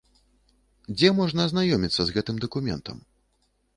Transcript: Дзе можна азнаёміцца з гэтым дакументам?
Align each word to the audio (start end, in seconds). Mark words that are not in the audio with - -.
Дзе 0.95 1.11
можна 1.19 1.45
азнаёміцца 1.47 2.01
з 2.07 2.17
гэтым 2.19 2.35
дакументам? 2.47 2.97